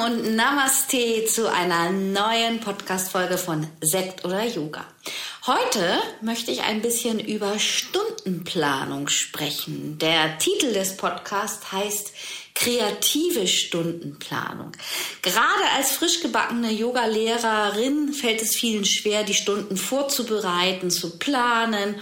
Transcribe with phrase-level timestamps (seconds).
[0.00, 4.84] Willkommen und Namaste zu einer neuen Podcast-Folge von Sekt oder Yoga.
[5.46, 9.98] Heute möchte ich ein bisschen über Stundenplanung sprechen.
[9.98, 12.12] Der Titel des Podcasts heißt
[12.54, 14.72] kreative Stundenplanung.
[15.22, 21.96] Gerade als frisch gebackene Yoga-Lehrerin fällt es vielen schwer, die Stunden vorzubereiten, zu planen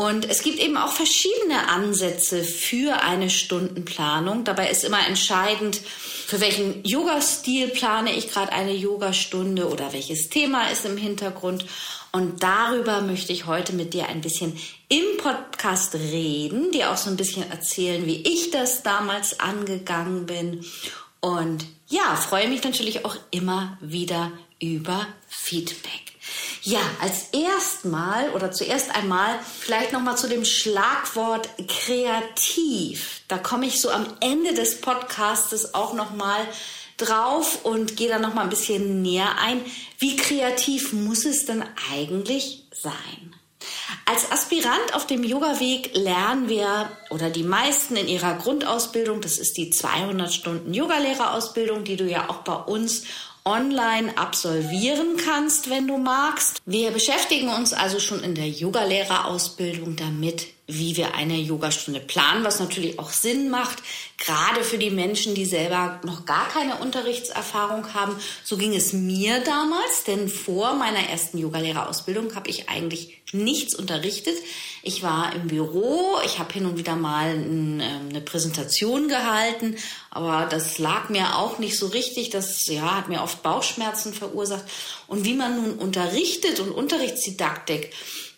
[0.00, 4.44] und es gibt eben auch verschiedene Ansätze für eine Stundenplanung.
[4.44, 10.70] Dabei ist immer entscheidend, für welchen Yoga-Stil plane ich gerade eine Yogastunde oder welches Thema
[10.70, 11.66] ist im Hintergrund.
[12.12, 17.10] Und darüber möchte ich heute mit dir ein bisschen im Podcast reden, dir auch so
[17.10, 20.64] ein bisschen erzählen, wie ich das damals angegangen bin.
[21.20, 26.09] Und ja, freue mich natürlich auch immer wieder über Feedback.
[26.62, 33.22] Ja, als erstmal oder zuerst einmal vielleicht noch mal zu dem Schlagwort kreativ.
[33.28, 36.46] Da komme ich so am Ende des Podcastes auch noch mal
[36.98, 39.60] drauf und gehe da noch mal ein bisschen näher ein.
[39.98, 43.34] Wie kreativ muss es denn eigentlich sein?
[44.06, 49.56] Als Aspirant auf dem Yoga-Weg lernen wir oder die meisten in ihrer Grundausbildung, das ist
[49.56, 53.04] die 200 Stunden Yogalehrerausbildung, die du ja auch bei uns
[53.44, 56.60] online absolvieren kannst, wenn du magst.
[56.66, 62.60] Wir beschäftigen uns also schon in der Yogalehrerausbildung damit, wie wir eine Yogastunde planen, was
[62.60, 63.82] natürlich auch Sinn macht,
[64.18, 68.16] gerade für die Menschen, die selber noch gar keine Unterrichtserfahrung haben.
[68.44, 74.36] So ging es mir damals, denn vor meiner ersten Yogalehrerausbildung habe ich eigentlich nichts unterrichtet.
[74.82, 79.76] Ich war im Büro, ich habe hin und wieder mal ähm, eine Präsentation gehalten,
[80.10, 82.30] aber das lag mir auch nicht so richtig.
[82.30, 84.64] Das ja, hat mir oft Bauchschmerzen verursacht.
[85.06, 87.92] Und wie man nun unterrichtet und Unterrichtsdidaktik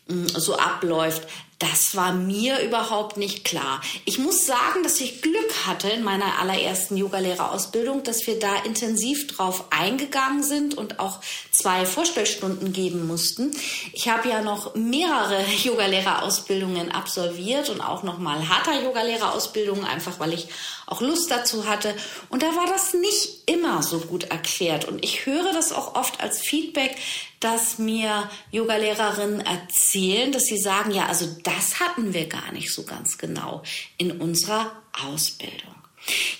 [0.08, 1.26] mm, so abläuft,
[1.62, 3.80] das war mir überhaupt nicht klar.
[4.04, 9.28] Ich muss sagen, dass ich Glück hatte in meiner allerersten Yogalehrerausbildung, dass wir da intensiv
[9.28, 11.20] drauf eingegangen sind und auch
[11.52, 13.52] zwei Vorstellstunden geben mussten.
[13.92, 20.32] Ich habe ja noch mehrere Yogalehrerausbildungen absolviert und auch noch mal Hatha Yogalehrerausbildungen, einfach weil
[20.32, 20.48] ich
[20.86, 21.94] auch Lust dazu hatte.
[22.28, 24.86] Und da war das nicht immer so gut erklärt.
[24.86, 26.96] Und ich höre das auch oft als Feedback,
[27.42, 31.26] dass mir Yogalehrerinnen erzählen, dass sie sagen, ja, also
[31.56, 33.62] das hatten wir gar nicht so ganz genau
[33.98, 34.72] in unserer
[35.04, 35.74] Ausbildung.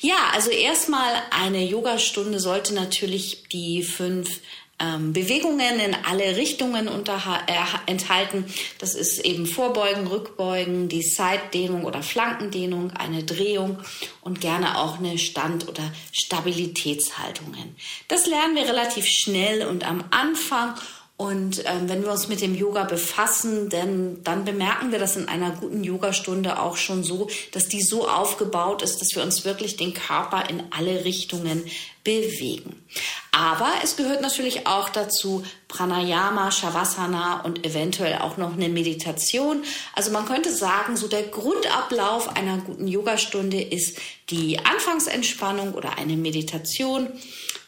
[0.01, 4.41] Ja, also erstmal eine Yogastunde sollte natürlich die fünf
[4.83, 7.53] ähm, Bewegungen in alle Richtungen äh,
[7.87, 8.47] enthalten.
[8.79, 13.79] Das ist eben Vorbeugen, Rückbeugen, die Seitdehnung oder Flankendehnung, eine Drehung
[14.23, 17.77] und gerne auch eine Stand- oder Stabilitätshaltungen.
[18.09, 20.75] Das lernen wir relativ schnell und am Anfang
[21.23, 25.29] und ähm, wenn wir uns mit dem Yoga befassen, denn, dann bemerken wir das in
[25.29, 29.77] einer guten Yogastunde auch schon so, dass die so aufgebaut ist, dass wir uns wirklich
[29.77, 31.63] den Körper in alle Richtungen
[32.03, 32.83] bewegen.
[33.31, 39.63] Aber es gehört natürlich auch dazu Pranayama, Shavasana und eventuell auch noch eine Meditation.
[39.95, 43.97] Also man könnte sagen, so der Grundablauf einer guten Yogastunde ist
[44.29, 47.07] die Anfangsentspannung oder eine Meditation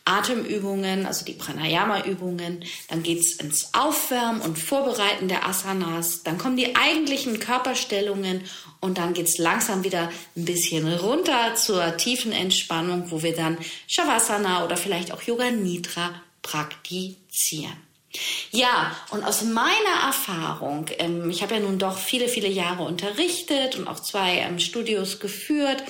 [0.05, 2.65] Atemübungen, also die Pranayama-Übungen.
[2.89, 6.23] Dann geht's ins Aufwärmen und Vorbereiten der Asanas.
[6.23, 8.43] Dann kommen die eigentlichen Körperstellungen
[8.81, 13.57] und dann geht's langsam wieder ein bisschen runter zur tiefen Entspannung, wo wir dann
[13.87, 16.11] Shavasana oder vielleicht auch Yoga Nidra
[16.43, 17.77] praktizieren.
[18.53, 23.77] Ja, und aus meiner Erfahrung, ähm, ich habe ja nun doch viele, viele Jahre unterrichtet
[23.77, 25.83] und auch zwei ähm, Studios geführt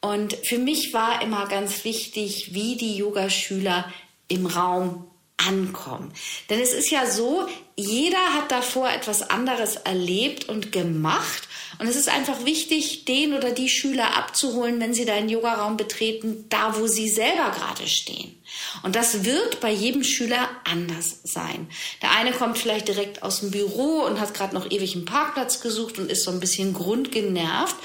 [0.00, 3.92] und für mich war immer ganz wichtig, wie die Yogaschüler
[4.28, 5.06] im Raum
[5.36, 6.12] ankommen.
[6.48, 7.46] Denn es ist ja so,
[7.76, 11.48] jeder hat davor etwas anderes erlebt und gemacht.
[11.78, 16.46] Und es ist einfach wichtig, den oder die Schüler abzuholen, wenn sie deinen Yogaraum betreten,
[16.48, 18.40] da wo sie selber gerade stehen.
[18.82, 21.68] Und das wird bei jedem Schüler anders sein.
[22.00, 25.60] Der eine kommt vielleicht direkt aus dem Büro und hat gerade noch ewig einen Parkplatz
[25.60, 27.76] gesucht und ist so ein bisschen grundgenervt.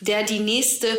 [0.00, 0.96] Der die nächste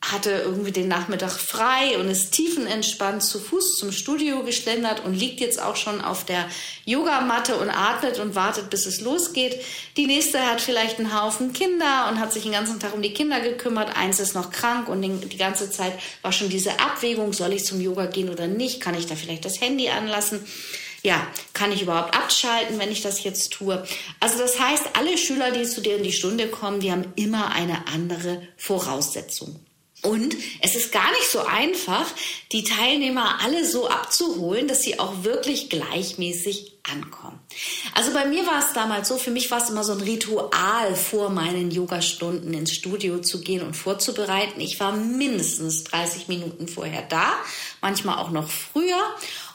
[0.00, 5.40] hatte irgendwie den Nachmittag frei und ist tiefenentspannt zu Fuß zum Studio geschlendert und liegt
[5.40, 6.48] jetzt auch schon auf der
[6.84, 9.60] Yogamatte und atmet und wartet, bis es losgeht.
[9.96, 13.12] Die nächste hat vielleicht einen Haufen Kinder und hat sich den ganzen Tag um die
[13.12, 13.96] Kinder gekümmert.
[13.96, 15.92] Eins ist noch krank und die ganze Zeit
[16.22, 18.80] war schon diese Abwägung, soll ich zum Yoga gehen oder nicht?
[18.80, 20.46] Kann ich da vielleicht das Handy anlassen?
[21.04, 23.84] ja, kann ich überhaupt abschalten, wenn ich das jetzt tue?
[24.18, 27.52] Also das heißt, alle Schüler, die zu dir in die Stunde kommen, die haben immer
[27.52, 29.60] eine andere Voraussetzung.
[30.02, 32.06] Und es ist gar nicht so einfach,
[32.52, 37.40] die Teilnehmer alle so abzuholen, dass sie auch wirklich gleichmäßig ankommen.
[37.94, 40.94] Also bei mir war es damals so, für mich war es immer so ein Ritual,
[40.94, 44.60] vor meinen Yogastunden ins Studio zu gehen und vorzubereiten.
[44.60, 47.32] Ich war mindestens 30 Minuten vorher da,
[47.80, 49.02] manchmal auch noch früher.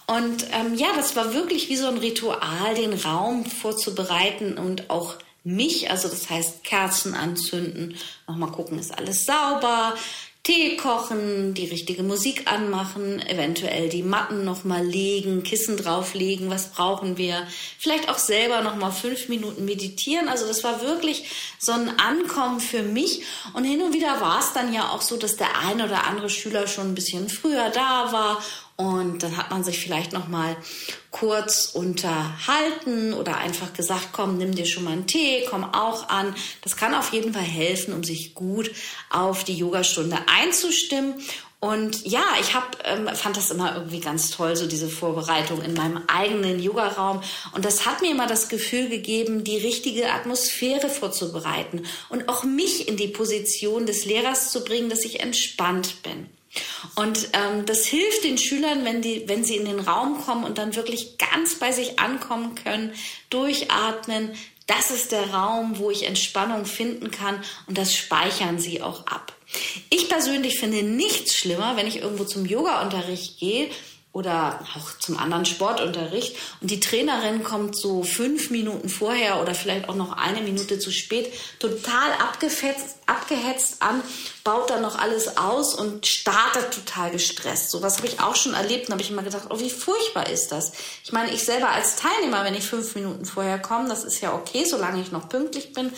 [0.08, 5.16] Und ähm, ja, das war wirklich wie so ein Ritual, den Raum vorzubereiten und auch
[5.46, 7.96] mich, also das heißt Kerzen anzünden,
[8.28, 9.96] nochmal gucken, ist alles sauber,
[10.46, 17.18] Tee kochen, die richtige Musik anmachen, eventuell die Matten nochmal legen, Kissen drauflegen, was brauchen
[17.18, 17.48] wir,
[17.80, 20.28] vielleicht auch selber nochmal fünf Minuten meditieren.
[20.28, 23.22] Also das war wirklich so ein Ankommen für mich.
[23.54, 26.30] Und hin und wieder war es dann ja auch so, dass der ein oder andere
[26.30, 28.44] Schüler schon ein bisschen früher da war
[28.76, 30.58] und dann hat man sich vielleicht noch mal
[31.12, 36.36] kurz unterhalten oder einfach gesagt, komm, nimm dir schon mal einen Tee, komm auch an.
[36.62, 38.72] Das kann auf jeden Fall helfen, um sich gut
[39.12, 41.14] auf die Yogastunde einzustimmen.
[41.60, 45.76] Und ja, ich hab, ähm, fand das immer irgendwie ganz toll, so diese Vorbereitung in
[45.76, 47.22] meinem eigenen Yogaraum.
[47.54, 52.90] Und das hat mir immer das Gefühl gegeben, die richtige Atmosphäre vorzubereiten und auch mich
[52.90, 56.28] in die Position des Lehrers zu bringen, dass ich entspannt bin.
[56.96, 60.58] Und ähm, das hilft den Schülern, wenn, die, wenn sie in den Raum kommen und
[60.58, 62.94] dann wirklich ganz bei sich ankommen können,
[63.30, 64.34] durchatmen.
[64.68, 69.34] Das ist der Raum, wo ich Entspannung finden kann und das speichern sie auch ab.
[69.90, 73.70] Ich persönlich finde nichts schlimmer, wenn ich irgendwo zum Yoga-Unterricht gehe
[74.14, 79.90] oder auch zum anderen Sportunterricht und die Trainerin kommt so fünf Minuten vorher oder vielleicht
[79.90, 84.04] auch noch eine Minute zu spät total abgehetzt, abgehetzt an,
[84.44, 87.72] baut dann noch alles aus und startet total gestresst.
[87.72, 90.30] So was habe ich auch schon erlebt und habe ich immer gedacht, oh wie furchtbar
[90.30, 90.74] ist das.
[91.04, 94.36] Ich meine, ich selber als Teilnehmer, wenn ich fünf Minuten vorher komme, das ist ja
[94.36, 95.92] okay, solange ich noch pünktlich bin,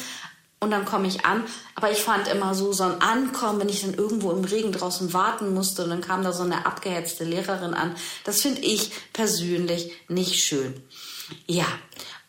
[0.60, 1.44] und dann komme ich an.
[1.76, 5.14] Aber ich fand immer so, so ein Ankommen, wenn ich dann irgendwo im Regen draußen
[5.14, 7.96] warten musste und dann kam da so eine abgehetzte Lehrerin an.
[8.24, 10.82] Das finde ich persönlich nicht schön.
[11.48, 11.66] Ja,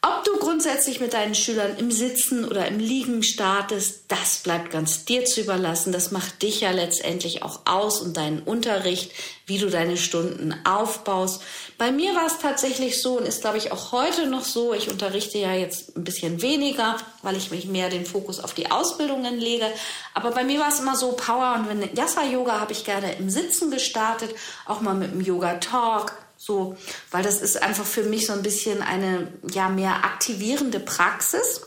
[0.06, 5.04] ob du grundsätzlich mit deinen Schülern im Sitzen oder im Liegen startest, das bleibt ganz
[5.04, 5.92] dir zu überlassen.
[5.92, 9.10] Das macht dich ja letztendlich auch aus und deinen Unterricht,
[9.46, 11.42] wie du deine Stunden aufbaust.
[11.78, 14.74] Bei mir war es tatsächlich so und ist, glaube ich, auch heute noch so.
[14.74, 18.70] Ich unterrichte ja jetzt ein bisschen weniger, weil ich mich mehr den Fokus auf die
[18.70, 19.66] Ausbildungen lege.
[20.14, 23.14] Aber bei mir war es immer so Power und wenn Yasa Yoga habe ich gerne
[23.16, 24.34] im Sitzen gestartet,
[24.66, 26.12] auch mal mit dem Yoga Talk
[26.46, 26.76] so,
[27.10, 31.62] weil das ist einfach für mich so ein bisschen eine ja mehr aktivierende Praxis.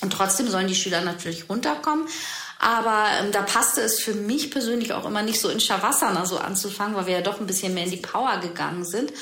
[0.00, 2.06] Und trotzdem sollen die Schüler natürlich runterkommen.
[2.58, 6.38] Aber ähm, da passte es für mich persönlich auch immer nicht so in Shavasana so
[6.38, 9.12] anzufangen, weil wir ja doch ein bisschen mehr in die Power gegangen sind.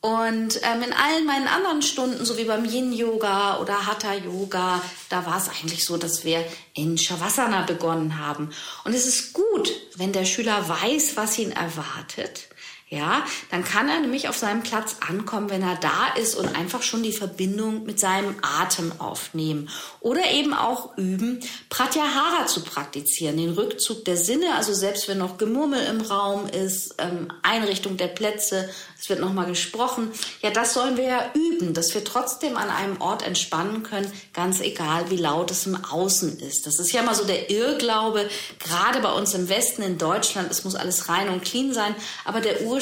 [0.00, 5.38] Und ähm, in allen meinen anderen Stunden, so wie beim Yin-Yoga oder Hatha-Yoga, da war
[5.38, 6.44] es eigentlich so, dass wir
[6.74, 8.50] in Shavasana begonnen haben.
[8.84, 12.48] Und es ist gut, wenn der Schüler weiß, was ihn erwartet
[12.92, 16.82] ja, dann kann er nämlich auf seinem Platz ankommen, wenn er da ist und einfach
[16.82, 19.70] schon die Verbindung mit seinem Atem aufnehmen.
[20.00, 21.40] Oder eben auch üben,
[21.70, 26.96] Pratyahara zu praktizieren, den Rückzug der Sinne, also selbst wenn noch Gemurmel im Raum ist,
[26.98, 28.68] ähm, Einrichtung der Plätze,
[29.00, 30.12] es wird nochmal gesprochen.
[30.42, 34.60] Ja, das sollen wir ja üben, dass wir trotzdem an einem Ort entspannen können, ganz
[34.60, 36.66] egal, wie laut es im Außen ist.
[36.66, 38.28] Das ist ja immer so der Irrglaube,
[38.60, 42.40] gerade bei uns im Westen, in Deutschland, es muss alles rein und clean sein, aber
[42.40, 42.81] der Ursprung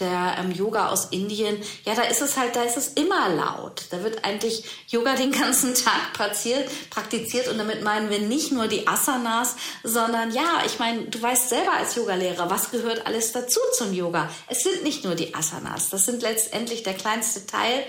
[0.00, 3.84] der ähm, Yoga aus Indien, ja, da ist es halt, da ist es immer laut.
[3.90, 8.86] Da wird eigentlich Yoga den ganzen Tag praktiziert, und damit meinen wir nicht nur die
[8.86, 13.92] Asanas, sondern ja, ich meine, du weißt selber als Yogalehrer, was gehört alles dazu zum
[13.92, 14.30] Yoga?
[14.48, 15.90] Es sind nicht nur die Asanas.
[15.90, 17.84] Das sind letztendlich der kleinste Teil.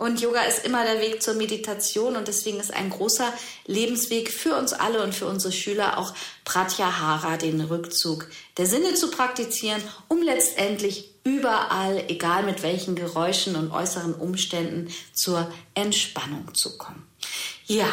[0.00, 3.34] Und Yoga ist immer der Weg zur Meditation und deswegen ist ein großer
[3.66, 6.14] Lebensweg für uns alle und für unsere Schüler auch
[6.46, 8.26] Pratyahara, den Rückzug
[8.56, 15.52] der Sinne zu praktizieren, um letztendlich überall, egal mit welchen Geräuschen und äußeren Umständen, zur
[15.74, 17.06] Entspannung zu kommen.
[17.70, 17.86] Ja,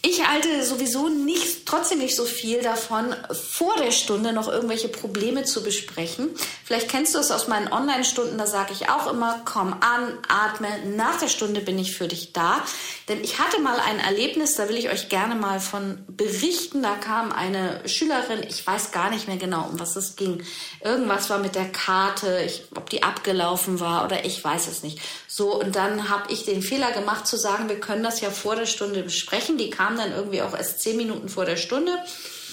[0.00, 5.44] ich halte sowieso nicht, trotzdem nicht so viel davon, vor der Stunde noch irgendwelche Probleme
[5.44, 6.30] zu besprechen.
[6.64, 10.68] Vielleicht kennst du es aus meinen Online-Stunden, da sage ich auch immer, komm an, atme,
[10.96, 12.64] nach der Stunde bin ich für dich da.
[13.08, 16.82] Denn ich hatte mal ein Erlebnis, da will ich euch gerne mal von berichten.
[16.82, 20.42] Da kam eine Schülerin, ich weiß gar nicht mehr genau, um was es ging.
[20.82, 25.00] Irgendwas war mit der Karte, ich, ob die abgelaufen war oder ich weiß es nicht.
[25.26, 28.56] So, und dann habe ich den Fehler gemacht zu sagen, wir können das ja vor
[28.56, 29.17] der Stunde besprechen.
[29.58, 31.98] Die kam dann irgendwie auch erst zehn Minuten vor der Stunde.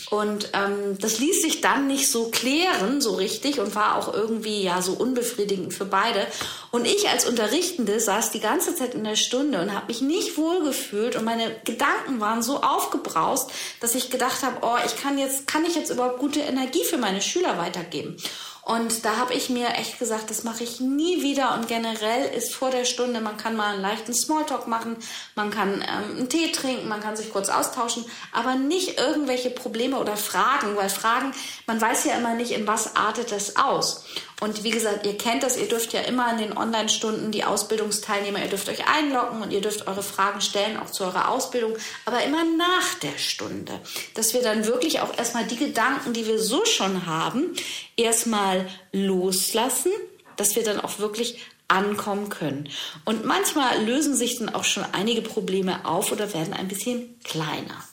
[0.10, 4.62] Und ähm, das ließ sich dann nicht so klären, so richtig, und war auch irgendwie
[4.62, 6.28] ja so unbefriedigend für beide.
[6.72, 10.38] Und ich als Unterrichtende saß die ganze Zeit in der Stunde und habe mich nicht
[10.38, 15.48] wohlgefühlt und meine Gedanken waren so aufgebraust, dass ich gedacht habe, oh, ich kann jetzt,
[15.48, 18.18] kann ich jetzt überhaupt gute Energie für meine Schüler weitergeben?
[18.66, 21.54] Und da habe ich mir echt gesagt, das mache ich nie wieder.
[21.54, 24.98] Und generell ist vor der Stunde, man kann mal einen leichten Smalltalk machen,
[25.36, 30.00] man kann ähm, einen Tee trinken, man kann sich kurz austauschen, aber nicht irgendwelche Probleme
[30.00, 31.32] oder Fragen, weil Fragen,
[31.68, 34.04] man weiß ja immer nicht, in was artet das aus.
[34.42, 38.40] Und wie gesagt, ihr kennt das, ihr dürft ja immer in den Online-Stunden die Ausbildungsteilnehmer,
[38.40, 41.74] ihr dürft euch einloggen und ihr dürft eure Fragen stellen, auch zu eurer Ausbildung,
[42.06, 43.80] aber immer nach der Stunde.
[44.14, 47.56] Dass wir dann wirklich auch erstmal die Gedanken, die wir so schon haben,
[47.96, 49.92] erstmal loslassen,
[50.36, 52.70] dass wir dann auch wirklich ankommen können.
[53.06, 57.84] Und manchmal lösen sich dann auch schon einige Probleme auf oder werden ein bisschen kleiner.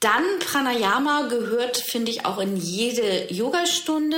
[0.00, 4.16] Dann Pranayama gehört, finde ich, auch in jede Yogastunde.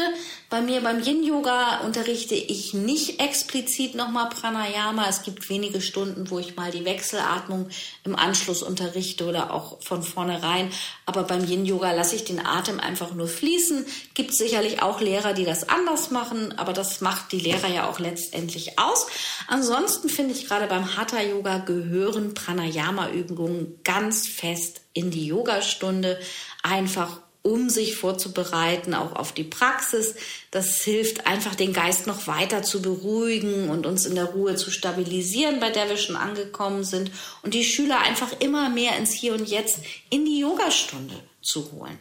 [0.54, 5.08] Bei mir beim Yin-Yoga unterrichte ich nicht explizit nochmal Pranayama.
[5.08, 7.70] Es gibt wenige Stunden, wo ich mal die Wechselatmung
[8.04, 10.70] im Anschluss unterrichte oder auch von vornherein.
[11.06, 13.84] Aber beim Yin-Yoga lasse ich den Atem einfach nur fließen.
[14.14, 17.98] Gibt sicherlich auch Lehrer, die das anders machen, aber das macht die Lehrer ja auch
[17.98, 19.08] letztendlich aus.
[19.48, 26.20] Ansonsten finde ich gerade beim Hatha-Yoga gehören Pranayama-Übungen ganz fest in die Yogastunde,
[26.62, 30.14] einfach um sich vorzubereiten, auch auf die Praxis.
[30.50, 34.70] Das hilft einfach, den Geist noch weiter zu beruhigen und uns in der Ruhe zu
[34.70, 37.10] stabilisieren, bei der wir schon angekommen sind
[37.42, 41.98] und die Schüler einfach immer mehr ins Hier und Jetzt in die Yogastunde zu holen.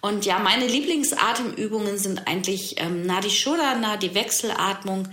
[0.00, 5.08] Und ja, meine Lieblingsatemübungen sind eigentlich ähm, Nadi Shodhana, die Wechselatmung,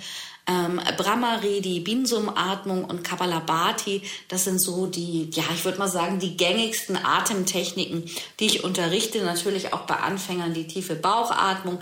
[0.48, 6.20] ähm, Brahmari, die Binsum-Atmung und Kapalabhati, das sind so die, ja, ich würde mal sagen,
[6.20, 8.06] die gängigsten Atemtechniken,
[8.40, 9.24] die ich unterrichte.
[9.24, 11.80] Natürlich auch bei Anfängern die tiefe Bauchatmung.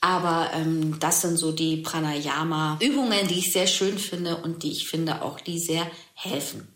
[0.00, 4.88] Aber ähm, das sind so die Pranayama-Übungen, die ich sehr schön finde und die ich
[4.88, 6.66] finde auch, die sehr helfen.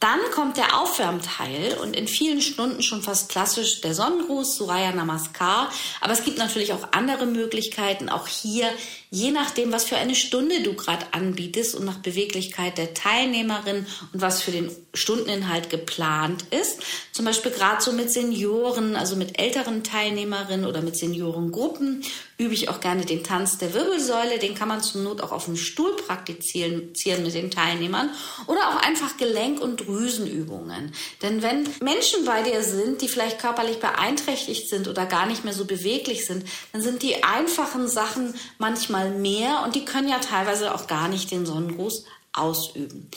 [0.00, 5.70] Dann kommt der Aufwärmteil und in vielen Stunden schon fast klassisch der Sonnengruß, Suraya Namaskar.
[6.00, 8.08] Aber es gibt natürlich auch andere Möglichkeiten.
[8.08, 8.70] Auch hier,
[9.10, 14.22] je nachdem, was für eine Stunde du gerade anbietest und nach Beweglichkeit der Teilnehmerin und
[14.22, 16.80] was für den Stundeninhalt geplant ist.
[17.12, 22.04] Zum Beispiel gerade so mit Senioren, also mit älteren Teilnehmerinnen oder mit Seniorengruppen
[22.40, 24.38] übe ich auch gerne den Tanz der Wirbelsäule.
[24.38, 26.92] Den kann man zur Not auch auf dem Stuhl praktizieren
[27.22, 28.08] mit den Teilnehmern
[28.46, 30.94] oder auch einfach Gelenk- und Drüsenübungen.
[31.20, 35.52] Denn wenn Menschen bei dir sind, die vielleicht körperlich beeinträchtigt sind oder gar nicht mehr
[35.52, 40.74] so beweglich sind, dann sind die einfachen Sachen manchmal mehr und die können ja teilweise
[40.74, 43.10] auch gar nicht den Sonnengruß ausüben.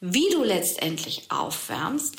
[0.00, 2.14] Wie du letztendlich aufwärmst,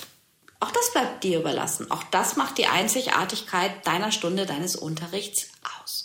[0.60, 1.90] auch das bleibt dir überlassen.
[1.90, 5.48] Auch das macht die Einzigartigkeit deiner Stunde, deines Unterrichts
[5.82, 5.99] aus.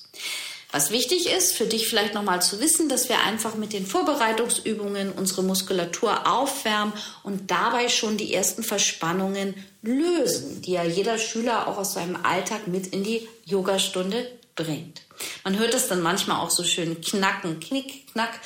[0.75, 5.13] Was wichtig ist, für dich vielleicht nochmal zu wissen, dass wir einfach mit den Vorbereitungsübungen
[5.13, 11.79] unsere Muskulatur aufwärmen und dabei schon die ersten Verspannungen lösen, die ja jeder Schüler auch
[11.79, 15.03] aus seinem Alltag mit in die Yogastunde bringt.
[15.45, 18.41] Man hört es dann manchmal auch so schön knacken, knick, knack.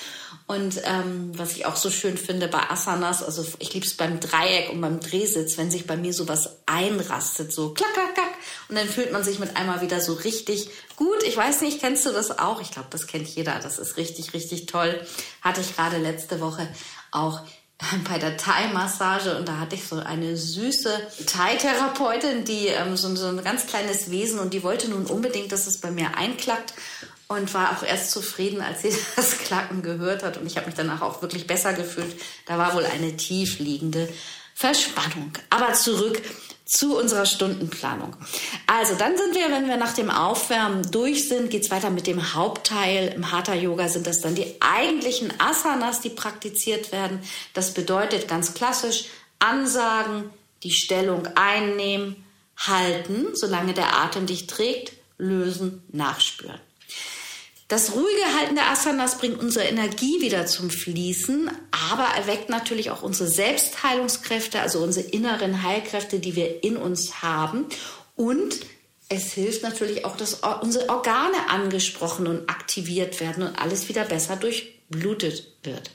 [0.48, 4.18] Und ähm, was ich auch so schön finde bei Asanas, also ich liebe es beim
[4.18, 8.30] Dreieck und beim Drehsitz, wenn sich bei mir sowas einrastet, so klack, klack, klack.
[8.70, 11.22] Und dann fühlt man sich mit einmal wieder so richtig gut.
[11.26, 12.62] Ich weiß nicht, kennst du das auch?
[12.62, 13.58] Ich glaube, das kennt jeder.
[13.62, 14.98] Das ist richtig, richtig toll.
[15.42, 16.66] Hatte ich gerade letzte Woche
[17.10, 17.42] auch
[18.10, 23.26] bei der Thai-Massage und da hatte ich so eine süße Thai-Therapeutin, die ähm, so, so
[23.26, 26.72] ein ganz kleines Wesen und die wollte nun unbedingt, dass es bei mir einklackt
[27.28, 30.74] und war auch erst zufrieden, als sie das Klacken gehört hat und ich habe mich
[30.74, 32.16] danach auch wirklich besser gefühlt.
[32.46, 34.08] Da war wohl eine tief liegende
[34.54, 35.32] Verspannung.
[35.50, 36.20] Aber zurück
[36.64, 38.14] zu unserer Stundenplanung.
[38.66, 42.34] Also dann sind wir, wenn wir nach dem Aufwärmen durch sind, geht's weiter mit dem
[42.34, 43.12] Hauptteil.
[43.14, 47.20] Im Hatha Yoga sind das dann die eigentlichen Asanas, die praktiziert werden.
[47.54, 49.04] Das bedeutet ganz klassisch
[49.38, 50.30] Ansagen,
[50.62, 52.24] die Stellung einnehmen,
[52.56, 56.60] halten, solange der Atem dich trägt, lösen, nachspüren.
[57.68, 61.50] Das ruhige Halten der Asanas bringt unsere Energie wieder zum Fließen,
[61.90, 67.66] aber erweckt natürlich auch unsere Selbstheilungskräfte, also unsere inneren Heilkräfte, die wir in uns haben.
[68.16, 68.60] Und
[69.10, 74.36] es hilft natürlich auch, dass unsere Organe angesprochen und aktiviert werden und alles wieder besser
[74.36, 75.90] durchblutet wird.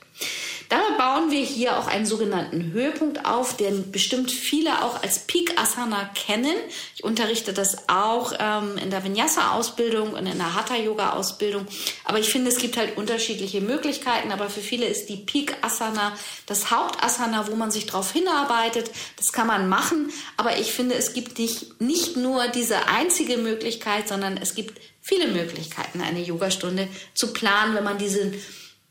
[0.73, 5.61] Damit bauen wir hier auch einen sogenannten Höhepunkt auf, den bestimmt viele auch als Peak
[5.61, 6.55] Asana kennen.
[6.95, 11.67] Ich unterrichte das auch ähm, in der Vinyasa-Ausbildung und in der Hatha-Yoga-Ausbildung.
[12.05, 14.31] Aber ich finde, es gibt halt unterschiedliche Möglichkeiten.
[14.31, 16.13] Aber für viele ist die Peak Asana
[16.47, 18.89] das Hauptasana, wo man sich drauf hinarbeitet.
[19.17, 20.11] Das kann man machen.
[20.37, 25.27] Aber ich finde, es gibt nicht, nicht nur diese einzige Möglichkeit, sondern es gibt viele
[25.27, 28.33] Möglichkeiten, eine Yogastunde zu planen, wenn man diese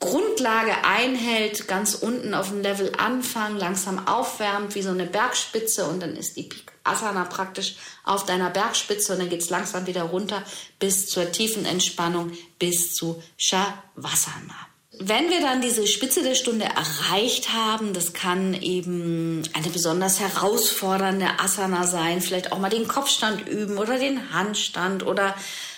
[0.03, 6.01] Grundlage einhält, ganz unten auf dem Level anfangen, langsam aufwärmt wie so eine Bergspitze und
[6.01, 6.49] dann ist die
[6.83, 10.43] Asana praktisch auf deiner Bergspitze und dann geht es langsam wieder runter
[10.81, 14.67] bis zur tiefen Entspannung, bis zu Shavasana.
[14.99, 21.29] Wenn wir dann diese Spitze der Stunde erreicht haben, das kann eben eine besonders herausfordernde
[21.39, 25.35] Asana sein, vielleicht auch mal den Kopfstand üben oder den Handstand oder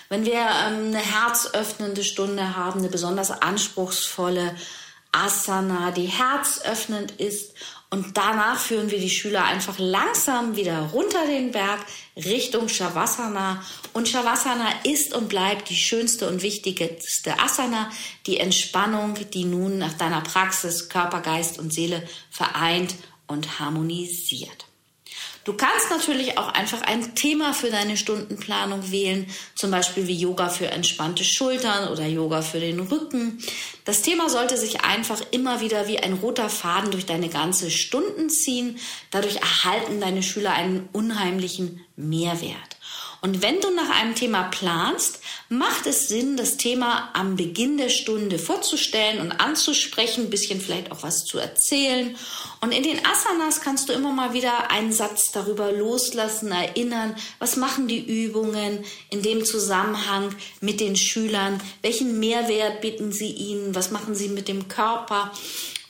[0.09, 4.55] wenn wir ähm, eine herzöffnende Stunde haben, eine besonders anspruchsvolle
[5.11, 7.53] Asana, die herzöffnend ist
[7.89, 11.79] und danach führen wir die Schüler einfach langsam wieder runter den Berg
[12.17, 13.63] Richtung Shavasana.
[13.93, 17.89] Und Shavasana ist und bleibt die schönste und wichtigste Asana,
[18.25, 22.95] die Entspannung, die nun nach deiner Praxis Körper, Geist und Seele vereint
[23.27, 24.65] und harmonisiert.
[25.45, 30.49] Du kannst natürlich auch einfach ein Thema für deine Stundenplanung wählen, zum Beispiel wie Yoga
[30.49, 33.37] für entspannte Schultern oder Yoga für den Rücken.
[33.85, 38.31] Das Thema sollte sich einfach immer wieder wie ein roter Faden durch deine ganze Stunden
[38.31, 38.79] ziehen.
[39.11, 42.77] Dadurch erhalten deine Schüler einen unheimlichen Mehrwert.
[43.25, 47.89] Und wenn du nach einem Thema planst, macht es Sinn, das Thema am Beginn der
[47.89, 52.15] Stunde vorzustellen und anzusprechen, ein bisschen vielleicht auch was zu erzählen.
[52.61, 57.55] Und in den Asanas kannst du immer mal wieder einen Satz darüber loslassen, erinnern, was
[57.55, 63.89] machen die Übungen in dem Zusammenhang mit den Schülern, welchen Mehrwert bieten sie ihnen, was
[63.89, 65.31] machen sie mit dem Körper.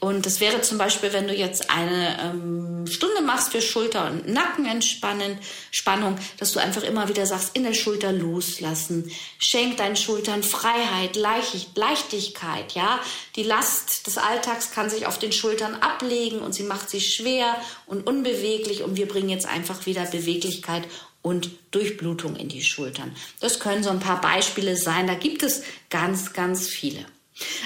[0.05, 4.27] Und das wäre zum Beispiel, wenn du jetzt eine ähm, Stunde machst für Schulter- und
[4.27, 5.39] Nackenentspannung,
[5.71, 9.09] Spannung, dass du einfach immer wieder sagst, in der Schulter loslassen.
[9.39, 12.99] Schenk deinen Schultern Freiheit, Leicht, Leichtigkeit, ja.
[13.35, 17.55] Die Last des Alltags kann sich auf den Schultern ablegen und sie macht sie schwer
[17.87, 20.83] und unbeweglich und wir bringen jetzt einfach wieder Beweglichkeit
[21.23, 23.15] und Durchblutung in die Schultern.
[23.39, 25.07] Das können so ein paar Beispiele sein.
[25.07, 27.07] Da gibt es ganz, ganz viele.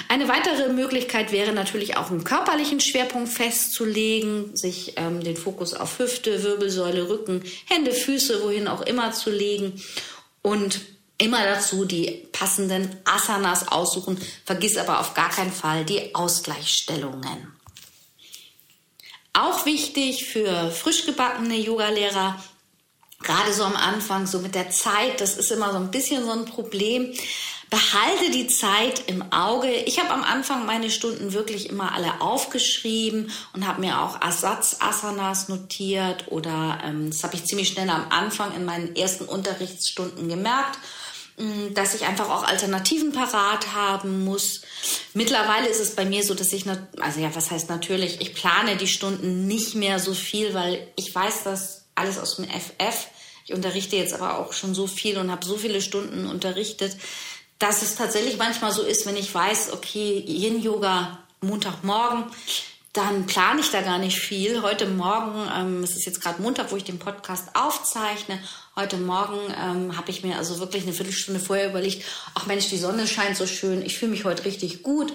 [0.08, 5.98] Eine weitere Möglichkeit wäre natürlich auch einen körperlichen Schwerpunkt festzulegen, sich ähm, den Fokus auf
[6.00, 9.80] Hüfte, Wirbelsäule, Rücken, Hände, Füße, wohin auch immer zu legen
[10.42, 10.80] und
[11.18, 14.18] immer dazu die passenden Asanas aussuchen.
[14.44, 17.52] Vergiss aber auf gar keinen Fall die Ausgleichsstellungen.
[19.32, 22.42] Auch wichtig für frisch gebackene Yogalehrer,
[23.22, 26.32] gerade so am Anfang, so mit der Zeit, das ist immer so ein bisschen so
[26.32, 27.14] ein Problem.
[27.70, 29.70] Behalte die Zeit im Auge.
[29.70, 35.48] Ich habe am Anfang meine Stunden wirklich immer alle aufgeschrieben und habe mir auch Ersatz-Asanas
[35.48, 40.80] notiert oder ähm, das habe ich ziemlich schnell am Anfang in meinen ersten Unterrichtsstunden gemerkt
[41.38, 44.62] mm, dass ich einfach auch Alternativen parat haben muss.
[45.14, 48.78] Mittlerweile ist es bei mir so, dass ich, also ja, was heißt natürlich, ich plane
[48.78, 53.06] die Stunden nicht mehr so viel, weil ich weiß das alles aus dem FF.
[53.44, 56.96] Ich unterrichte jetzt aber auch schon so viel und habe so viele Stunden unterrichtet,
[57.60, 62.24] dass es tatsächlich manchmal so ist, wenn ich weiß, okay, Yin-Yoga Montagmorgen,
[62.92, 64.62] dann plane ich da gar nicht viel.
[64.62, 68.40] Heute Morgen, ähm, es ist jetzt gerade Montag, wo ich den Podcast aufzeichne.
[68.74, 72.78] Heute Morgen ähm, habe ich mir also wirklich eine Viertelstunde vorher überlegt, ach Mensch, die
[72.78, 75.12] Sonne scheint so schön, ich fühle mich heute richtig gut.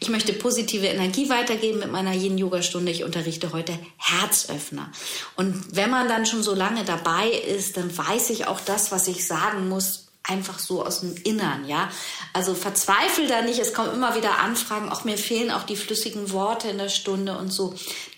[0.00, 2.92] Ich möchte positive Energie weitergeben mit meiner Yin-Yoga-Stunde.
[2.92, 4.92] Ich unterrichte heute Herzöffner.
[5.34, 9.08] Und wenn man dann schon so lange dabei ist, dann weiß ich auch das, was
[9.08, 11.88] ich sagen muss, einfach so aus dem Innern, ja.
[12.32, 16.32] Also verzweifel da nicht, es kommen immer wieder Anfragen, auch mir fehlen auch die flüssigen
[16.32, 17.74] Worte in der Stunde und so.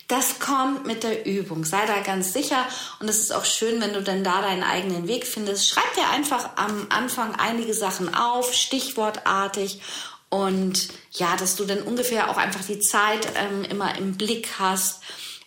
[0.07, 2.65] Das kommt mit der Übung, sei da ganz sicher
[2.99, 5.67] und es ist auch schön, wenn du dann da deinen eigenen Weg findest.
[5.67, 9.81] Schreib dir einfach am Anfang einige Sachen auf, stichwortartig
[10.29, 15.01] und ja, dass du dann ungefähr auch einfach die Zeit ähm, immer im Blick hast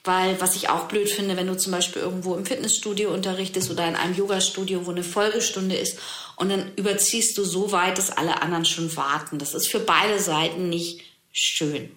[0.05, 3.87] weil was ich auch blöd finde, wenn du zum Beispiel irgendwo im Fitnessstudio unterrichtest oder
[3.87, 5.99] in einem Yogastudio, wo eine Folgestunde ist
[6.37, 9.39] und dann überziehst du so weit, dass alle anderen schon warten.
[9.39, 11.91] Das ist für beide Seiten nicht schön.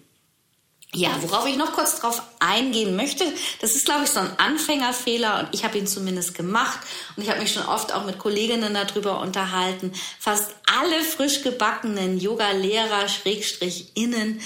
[0.94, 3.24] Ja, worauf ich noch kurz drauf eingehen möchte,
[3.60, 6.78] das ist, glaube ich, so ein Anfängerfehler und ich habe ihn zumindest gemacht
[7.16, 9.92] und ich habe mich schon oft auch mit Kolleginnen darüber unterhalten.
[10.18, 14.40] Fast alle frisch gebackenen Yoga-Lehrer, Schrägstrich innen,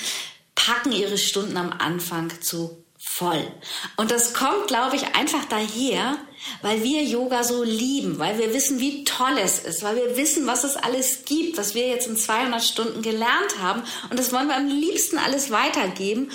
[0.55, 3.51] packen ihre Stunden am Anfang zu voll.
[3.96, 6.16] Und das kommt, glaube ich, einfach daher,
[6.62, 10.46] weil wir Yoga so lieben, weil wir wissen, wie toll es ist, weil wir wissen,
[10.46, 13.83] was es alles gibt, was wir jetzt in 200 Stunden gelernt haben.
[14.09, 16.31] Und das wollen wir am liebsten alles weitergeben.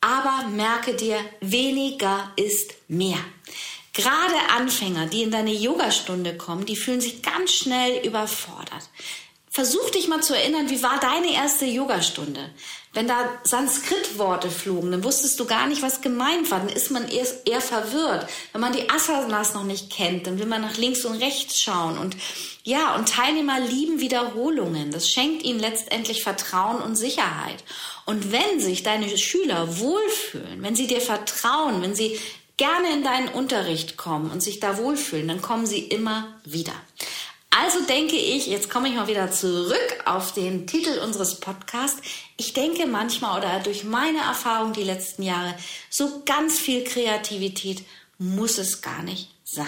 [0.00, 3.18] Aber merke dir, weniger ist mehr.
[3.92, 8.88] Gerade Anfänger, die in deine Yogastunde kommen, die fühlen sich ganz schnell überfordert.
[9.54, 12.50] Versuch dich mal zu erinnern, wie war deine erste Yogastunde?
[12.92, 16.58] Wenn da Sanskrit-Worte flogen, dann wusstest du gar nicht, was gemeint war.
[16.58, 18.28] Dann ist man eher, eher verwirrt.
[18.50, 21.98] Wenn man die Asanas noch nicht kennt, dann will man nach links und rechts schauen.
[21.98, 22.16] Und
[22.64, 24.90] ja, und Teilnehmer lieben Wiederholungen.
[24.90, 27.62] Das schenkt ihnen letztendlich Vertrauen und Sicherheit.
[28.06, 32.18] Und wenn sich deine Schüler wohlfühlen, wenn sie dir vertrauen, wenn sie
[32.56, 36.74] gerne in deinen Unterricht kommen und sich da wohlfühlen, dann kommen sie immer wieder.
[37.56, 42.02] Also denke ich, jetzt komme ich mal wieder zurück auf den Titel unseres Podcasts.
[42.36, 45.54] Ich denke manchmal oder durch meine Erfahrung die letzten Jahre,
[45.88, 47.84] so ganz viel Kreativität
[48.18, 49.66] muss es gar nicht sein.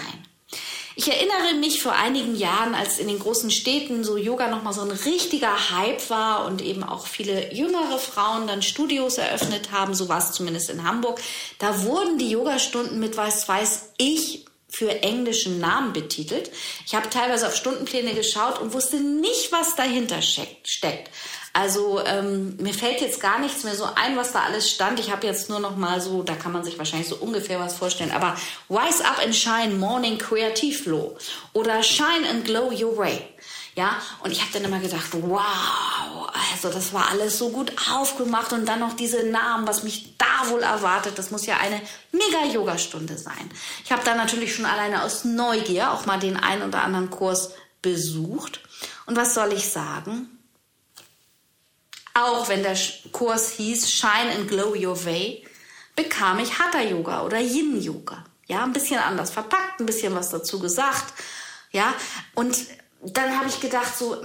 [0.97, 4.81] Ich erinnere mich vor einigen Jahren, als in den großen Städten so Yoga nochmal so
[4.81, 10.09] ein richtiger Hype war und eben auch viele jüngere Frauen dann Studios eröffnet haben, so
[10.09, 11.21] war es zumindest in Hamburg.
[11.59, 16.51] Da wurden die Yogastunden mit was weiß ich für englischen Namen betitelt.
[16.85, 21.09] Ich habe teilweise auf Stundenpläne geschaut und wusste nicht, was dahinter steckt.
[21.53, 24.99] Also ähm, mir fällt jetzt gar nichts mehr so ein, was da alles stand.
[24.99, 27.75] Ich habe jetzt nur noch mal so, da kann man sich wahrscheinlich so ungefähr was
[27.75, 28.11] vorstellen.
[28.11, 28.37] Aber
[28.69, 31.17] Rise Up and Shine Morning Creative Flow
[31.53, 33.27] oder Shine and Glow Your Way.
[33.77, 38.51] Ja, und ich habe dann immer gedacht, wow, also das war alles so gut aufgemacht
[38.51, 41.19] und dann noch diese Namen, was mich da wohl erwartet.
[41.19, 41.79] Das muss ja eine
[42.11, 43.51] mega Yoga-Stunde sein.
[43.85, 47.51] Ich habe dann natürlich schon alleine aus Neugier auch mal den einen oder anderen Kurs
[47.83, 48.61] besucht.
[49.05, 50.27] Und was soll ich sagen?
[52.15, 52.75] Auch wenn der
[53.11, 55.47] Kurs hieß Shine and Glow Your Way,
[55.95, 58.25] bekam ich Hatha Yoga oder Yin Yoga.
[58.47, 61.13] Ja, ein bisschen anders verpackt, ein bisschen was dazu gesagt.
[61.71, 61.93] Ja,
[62.33, 62.55] und
[63.01, 64.17] dann habe ich gedacht, so,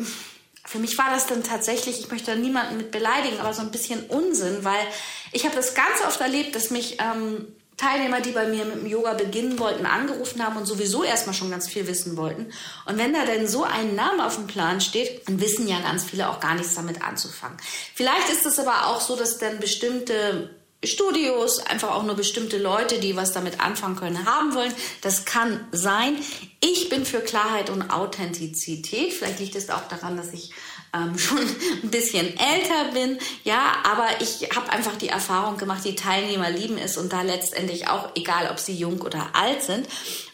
[0.65, 3.71] für mich war das dann tatsächlich, ich möchte da niemanden mit beleidigen, aber so ein
[3.71, 4.87] bisschen Unsinn, weil
[5.33, 8.87] ich habe das ganz oft erlebt, dass mich ähm, Teilnehmer, die bei mir mit dem
[8.87, 12.53] Yoga beginnen wollten, angerufen haben und sowieso erstmal schon ganz viel wissen wollten.
[12.87, 16.05] Und wenn da denn so ein Name auf dem Plan steht, dann wissen ja ganz
[16.05, 17.57] viele auch gar nichts damit anzufangen.
[17.95, 20.51] Vielleicht ist es aber auch so, dass dann bestimmte
[20.85, 24.73] Studios, einfach auch nur bestimmte Leute, die was damit anfangen können, haben wollen.
[25.01, 26.17] Das kann sein.
[26.61, 29.13] Ich bin für Klarheit und Authentizität.
[29.13, 30.51] Vielleicht liegt es auch daran, dass ich
[30.93, 33.19] ähm, schon ein bisschen älter bin.
[33.45, 37.89] Ja, aber ich habe einfach die Erfahrung gemacht, die Teilnehmer lieben es und da letztendlich
[37.89, 39.89] auch, egal ob sie jung oder alt sind.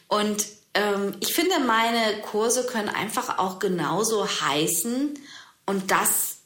[0.08, 5.18] Und ähm, ich finde, meine Kurse können einfach auch genauso heißen
[5.66, 6.37] und das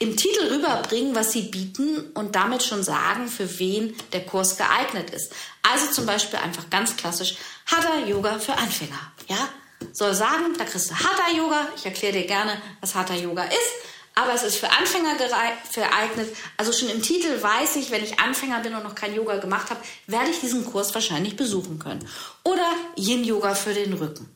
[0.00, 5.10] im Titel rüberbringen, was sie bieten und damit schon sagen, für wen der Kurs geeignet
[5.10, 5.32] ist.
[5.62, 7.36] Also zum Beispiel einfach ganz klassisch
[7.66, 8.98] Hatha Yoga für Anfänger.
[9.28, 9.48] Ja,
[9.92, 11.68] soll sagen, da kriegst du Hatha Yoga.
[11.76, 13.70] Ich erkläre dir gerne, was Hatha Yoga ist.
[14.14, 16.34] Aber es ist für Anfänger geeignet.
[16.56, 19.68] Also schon im Titel weiß ich, wenn ich Anfänger bin und noch kein Yoga gemacht
[19.68, 22.08] habe, werde ich diesen Kurs wahrscheinlich besuchen können.
[22.42, 24.34] Oder Yin Yoga für den Rücken.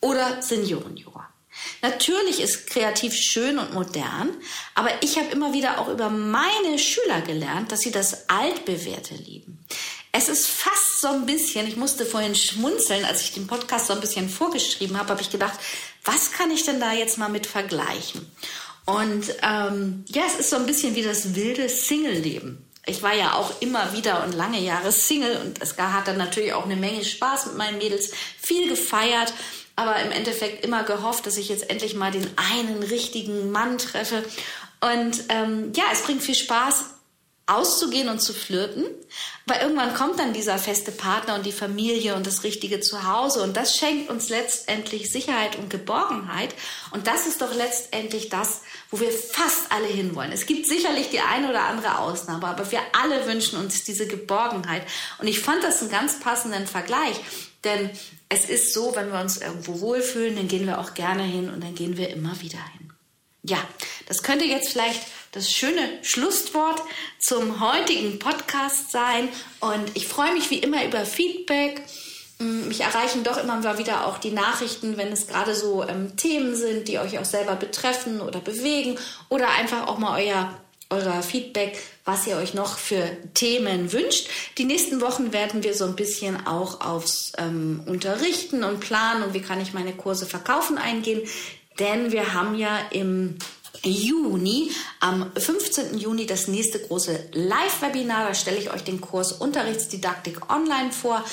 [0.00, 1.28] Oder Senioren Yoga.
[1.82, 4.30] Natürlich ist kreativ schön und modern,
[4.74, 9.64] aber ich habe immer wieder auch über meine Schüler gelernt, dass sie das Altbewährte lieben.
[10.12, 13.92] Es ist fast so ein bisschen, ich musste vorhin schmunzeln, als ich den Podcast so
[13.92, 15.58] ein bisschen vorgeschrieben habe, habe ich gedacht,
[16.04, 18.30] was kann ich denn da jetzt mal mit vergleichen?
[18.86, 22.63] Und ähm, ja, es ist so ein bisschen wie das wilde Single-Leben.
[22.86, 26.52] Ich war ja auch immer wieder und lange Jahre Single und es hat dann natürlich
[26.52, 29.32] auch eine Menge Spaß mit meinen Mädels, viel gefeiert
[29.76, 34.24] aber im Endeffekt immer gehofft, dass ich jetzt endlich mal den einen richtigen Mann treffe.
[34.80, 36.84] Und ähm, ja, es bringt viel Spaß,
[37.46, 38.86] auszugehen und zu flirten.
[39.46, 43.42] Aber irgendwann kommt dann dieser feste Partner und die Familie und das richtige Zuhause.
[43.42, 46.54] Und das schenkt uns letztendlich Sicherheit und Geborgenheit.
[46.92, 50.32] Und das ist doch letztendlich das, wo wir fast alle hinwollen.
[50.32, 54.82] Es gibt sicherlich die eine oder andere Ausnahme, aber wir alle wünschen uns diese Geborgenheit.
[55.18, 57.16] Und ich fand das einen ganz passenden Vergleich.
[57.64, 57.90] Denn
[58.28, 61.62] es ist so, wenn wir uns irgendwo wohlfühlen, dann gehen wir auch gerne hin und
[61.62, 62.92] dann gehen wir immer wieder hin.
[63.42, 63.58] Ja,
[64.06, 66.80] das könnte jetzt vielleicht das schöne Schlusswort
[67.18, 69.28] zum heutigen Podcast sein.
[69.60, 71.82] Und ich freue mich wie immer über Feedback.
[72.44, 76.54] Mm, mich erreichen doch immer wieder auch die Nachrichten, wenn es gerade so ähm, Themen
[76.54, 80.52] sind, die euch auch selber betreffen oder bewegen oder einfach auch mal euer
[80.90, 84.28] eurer Feedback, was ihr euch noch für Themen wünscht.
[84.58, 89.34] Die nächsten Wochen werden wir so ein bisschen auch aufs ähm, Unterrichten und Planen und
[89.34, 91.22] wie kann ich meine Kurse verkaufen eingehen.
[91.80, 93.38] Denn wir haben ja im
[93.82, 95.98] Juni, am 15.
[95.98, 98.28] Juni das nächste große Live-Webinar.
[98.28, 101.24] Da stelle ich euch den Kurs Unterrichtsdidaktik online vor.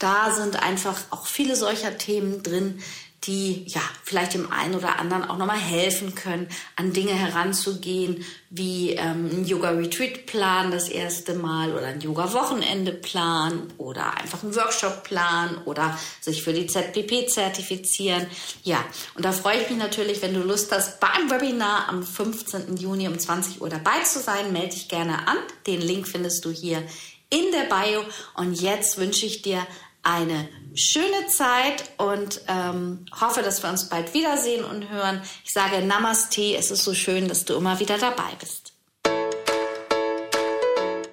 [0.00, 2.82] Da sind einfach auch viele solcher Themen drin,
[3.24, 8.92] die ja vielleicht dem einen oder anderen auch nochmal helfen können, an Dinge heranzugehen, wie
[8.92, 16.42] ähm, ein Yoga-Retreat-Plan das erste Mal oder ein Yoga-Wochenende-Plan oder einfach ein Workshop-Plan oder sich
[16.42, 18.26] für die ZPP zertifizieren.
[18.62, 18.82] Ja,
[19.14, 22.78] und da freue ich mich natürlich, wenn du Lust hast, beim Webinar am 15.
[22.78, 24.50] Juni um 20 Uhr dabei zu sein.
[24.50, 25.36] Melde dich gerne an.
[25.66, 26.82] Den Link findest du hier
[27.28, 28.02] in der Bio.
[28.34, 29.66] Und jetzt wünsche ich dir
[30.02, 35.20] eine schöne Zeit und ähm, hoffe, dass wir uns bald wiedersehen und hören.
[35.44, 38.72] Ich sage Namaste, es ist so schön, dass du immer wieder dabei bist.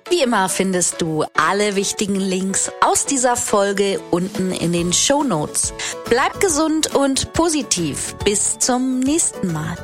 [0.10, 5.74] Wie immer findest du alle wichtigen Links aus dieser Folge unten in den Show Notes.
[6.10, 8.16] Bleib gesund und positiv.
[8.24, 9.76] Bis zum nächsten Mal.